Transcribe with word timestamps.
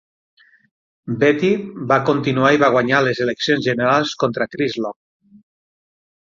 Beatty 1.23 1.51
va 1.91 1.99
continuar 2.07 2.55
i 2.57 2.61
va 2.65 2.71
guanyar 2.77 3.03
les 3.11 3.23
eleccions 3.29 3.69
generals 3.69 4.17
contra 4.27 4.51
Chris 4.57 4.81
Long. 4.89 5.01